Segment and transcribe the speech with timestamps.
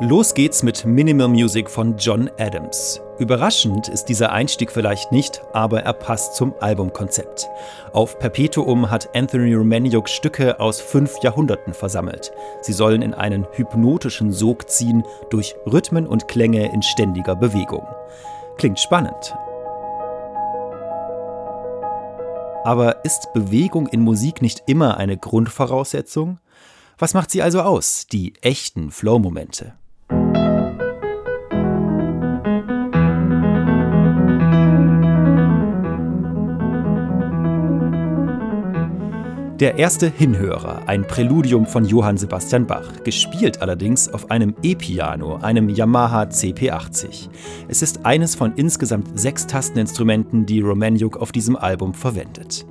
[0.00, 3.00] Los geht's mit Minimal Music von John Adams.
[3.18, 7.48] Überraschend ist dieser Einstieg vielleicht nicht, aber er passt zum Albumkonzept.
[7.94, 12.30] Auf Perpetuum hat Anthony Romaniuk Stücke aus fünf Jahrhunderten versammelt.
[12.60, 17.86] Sie sollen in einen hypnotischen Sog ziehen durch Rhythmen und Klänge in ständiger Bewegung.
[18.58, 19.34] Klingt spannend.
[22.64, 26.38] Aber ist Bewegung in Musik nicht immer eine Grundvoraussetzung?
[26.98, 29.72] Was macht sie also aus, die echten Flow-Momente?
[39.60, 45.70] Der erste Hinhörer, ein Präludium von Johann Sebastian Bach, gespielt allerdings auf einem E-Piano, einem
[45.70, 47.30] Yamaha CP80.
[47.66, 52.66] Es ist eines von insgesamt sechs Tasteninstrumenten, die Romaniuk auf diesem Album verwendet.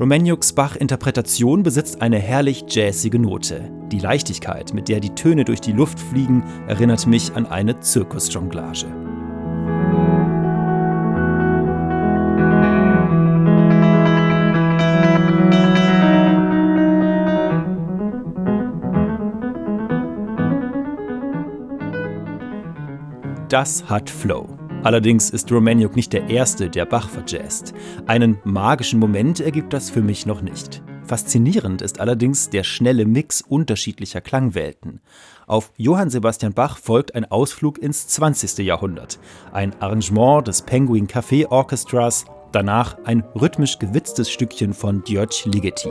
[0.00, 3.70] Romaniuks Bach-Interpretation besitzt eine herrlich jazzige Note.
[3.92, 9.05] Die Leichtigkeit, mit der die Töne durch die Luft fliegen, erinnert mich an eine Zirkusjonglage.
[23.48, 24.58] Das hat Flow.
[24.82, 27.74] Allerdings ist Romaniuk nicht der Erste, der Bach verjazzt.
[28.06, 30.82] Einen magischen Moment ergibt das für mich noch nicht.
[31.04, 35.00] Faszinierend ist allerdings der schnelle Mix unterschiedlicher Klangwelten.
[35.46, 38.58] Auf Johann Sebastian Bach folgt ein Ausflug ins 20.
[38.66, 39.20] Jahrhundert,
[39.52, 45.90] ein Arrangement des Penguin Café Orchestras, danach ein rhythmisch gewitztes Stückchen von György Ligeti.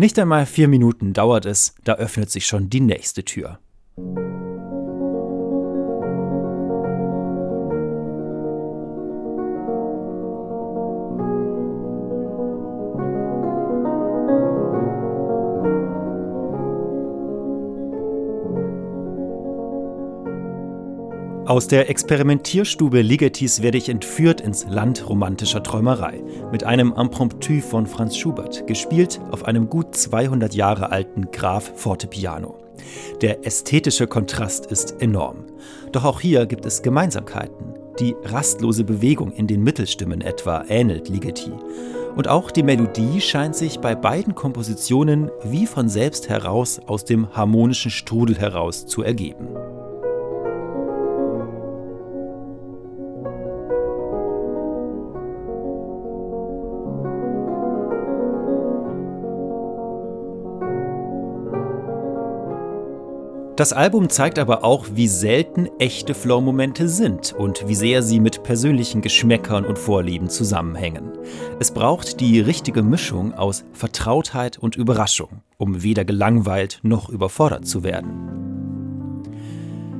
[0.00, 3.58] Nicht einmal vier Minuten dauert es, da öffnet sich schon die nächste Tür.
[21.50, 26.22] Aus der Experimentierstube Ligetis werde ich entführt ins Land romantischer Träumerei
[26.52, 32.56] mit einem Impromptu von Franz Schubert, gespielt auf einem gut 200 Jahre alten Graf Fortepiano.
[33.20, 35.46] Der ästhetische Kontrast ist enorm.
[35.90, 37.74] Doch auch hier gibt es Gemeinsamkeiten.
[37.98, 41.50] Die rastlose Bewegung in den Mittelstimmen etwa ähnelt Ligeti.
[42.14, 47.34] Und auch die Melodie scheint sich bei beiden Kompositionen wie von selbst heraus aus dem
[47.34, 49.48] harmonischen Strudel heraus zu ergeben.
[63.60, 68.42] Das Album zeigt aber auch, wie selten echte Flow-Momente sind und wie sehr sie mit
[68.42, 71.12] persönlichen Geschmäckern und Vorlieben zusammenhängen.
[71.58, 77.84] Es braucht die richtige Mischung aus Vertrautheit und Überraschung, um weder gelangweilt noch überfordert zu
[77.84, 79.28] werden.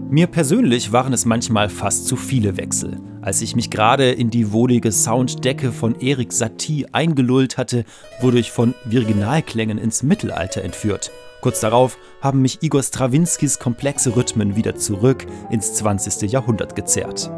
[0.09, 2.97] Mir persönlich waren es manchmal fast zu viele Wechsel.
[3.20, 7.84] Als ich mich gerade in die wohlige Sounddecke von Erik Satie eingelullt hatte,
[8.22, 11.10] wurde ich von Virginalklängen ins Mittelalter entführt
[11.41, 16.31] Kurz darauf haben mich Igor Strawinskys komplexe Rhythmen wieder zurück ins 20.
[16.31, 17.31] Jahrhundert gezerrt.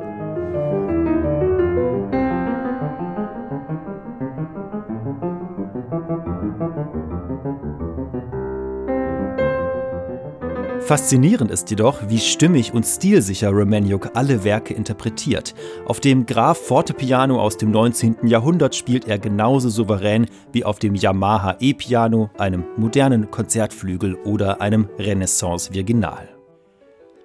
[10.86, 15.54] Faszinierend ist jedoch, wie stimmig und stilsicher Romaniuk alle Werke interpretiert.
[15.86, 18.26] Auf dem Graf Fortepiano aus dem 19.
[18.26, 24.88] Jahrhundert spielt er genauso souverän wie auf dem Yamaha E-Piano, einem modernen Konzertflügel oder einem
[24.98, 26.28] Renaissance-Virginal.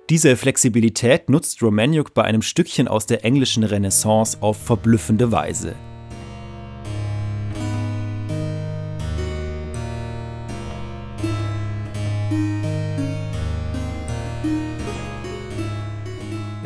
[0.10, 5.74] Diese Flexibilität nutzt Romaniuk bei einem Stückchen aus der englischen Renaissance auf verblüffende Weise.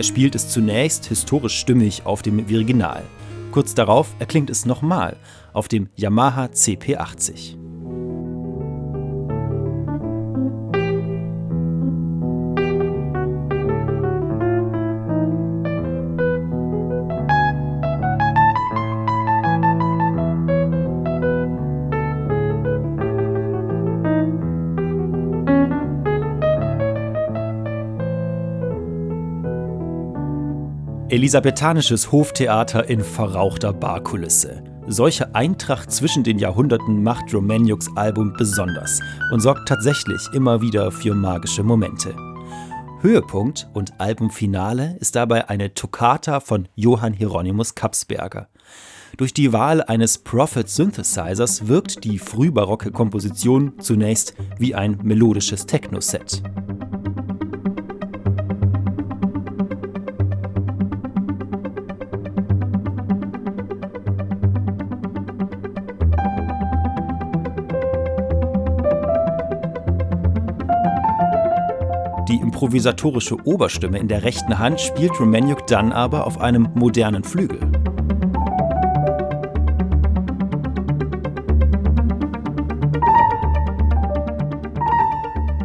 [0.02, 3.03] Er spielt es zunächst historisch stimmig auf dem Virginal.
[3.52, 5.16] Kurz darauf erklingt es nochmal
[5.53, 7.71] auf dem Yamaha CP80.
[31.11, 34.63] Elisabethanisches Hoftheater in verrauchter Barkulisse.
[34.87, 39.02] Solche Eintracht zwischen den Jahrhunderten macht Romaniuks Album besonders
[39.34, 42.16] und sorgt tatsächlich immer wieder für magische Momente.
[43.02, 48.47] Höhepunkt und Albumfinale ist dabei eine Toccata von Johann Hieronymus Kapsberger.
[49.17, 56.41] Durch die Wahl eines Prophet Synthesizers wirkt die frühbarocke Komposition zunächst wie ein melodisches Techno-Set.
[72.61, 77.59] Improvisatorische Oberstimme in der rechten Hand spielt Romaniuk dann aber auf einem modernen Flügel.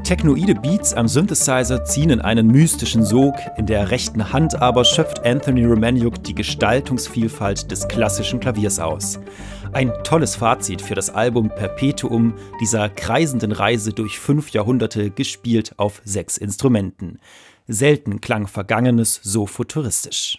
[0.04, 5.26] Technoide Beats am Synthesizer ziehen in einen mystischen Sog, in der rechten Hand aber schöpft
[5.26, 9.20] Anthony Romaniuk die Gestaltungsvielfalt des klassischen Klaviers aus.
[9.76, 12.32] Ein tolles Fazit für das Album Perpetuum,
[12.62, 17.19] dieser kreisenden Reise durch fünf Jahrhunderte, gespielt auf sechs Instrumenten.
[17.69, 20.38] Selten klang Vergangenes so futuristisch.